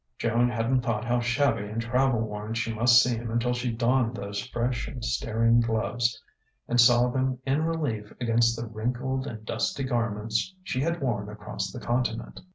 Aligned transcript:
Joan 0.17 0.49
hadn't 0.49 0.81
thought 0.81 1.05
how 1.05 1.19
shabby 1.19 1.67
and 1.67 1.79
travel 1.79 2.21
worn 2.21 2.55
she 2.55 2.73
must 2.73 3.03
seem 3.03 3.29
until 3.29 3.53
she 3.53 3.71
donned 3.71 4.15
those 4.15 4.43
fresh 4.47 4.87
and 4.87 5.05
staring 5.05 5.59
gloves 5.59 6.19
and 6.67 6.81
saw 6.81 7.09
them 7.11 7.37
in 7.45 7.65
relief 7.65 8.11
against 8.19 8.55
the 8.59 8.65
wrinkled 8.65 9.27
and 9.27 9.45
dusty 9.45 9.83
garments 9.83 10.55
she 10.63 10.81
had 10.81 11.01
worn 11.01 11.29
across 11.29 11.71
the 11.71 11.79
continent. 11.79 12.39